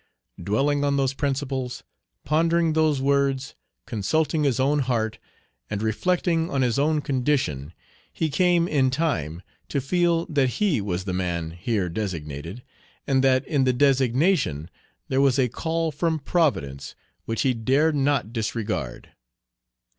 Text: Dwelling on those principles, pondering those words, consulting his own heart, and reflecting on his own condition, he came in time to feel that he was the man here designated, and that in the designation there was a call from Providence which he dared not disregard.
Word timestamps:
Dwelling 0.43 0.83
on 0.83 0.97
those 0.97 1.13
principles, 1.13 1.83
pondering 2.25 2.73
those 2.73 2.99
words, 2.99 3.53
consulting 3.85 4.45
his 4.45 4.59
own 4.59 4.79
heart, 4.79 5.19
and 5.69 5.83
reflecting 5.83 6.49
on 6.49 6.63
his 6.63 6.79
own 6.79 7.01
condition, 7.01 7.71
he 8.11 8.31
came 8.31 8.67
in 8.67 8.89
time 8.89 9.43
to 9.69 9.79
feel 9.79 10.25
that 10.25 10.53
he 10.57 10.81
was 10.81 11.03
the 11.03 11.13
man 11.13 11.51
here 11.51 11.87
designated, 11.87 12.63
and 13.05 13.23
that 13.23 13.45
in 13.45 13.63
the 13.63 13.73
designation 13.73 14.71
there 15.07 15.21
was 15.21 15.37
a 15.37 15.49
call 15.49 15.91
from 15.91 16.17
Providence 16.17 16.95
which 17.25 17.43
he 17.43 17.53
dared 17.53 17.95
not 17.95 18.33
disregard. 18.33 19.11